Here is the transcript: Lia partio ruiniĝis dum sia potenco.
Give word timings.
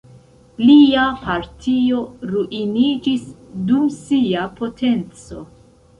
Lia 0.67 1.01
partio 1.25 1.99
ruiniĝis 2.31 3.27
dum 3.69 3.87
sia 3.99 4.51
potenco. 4.63 5.45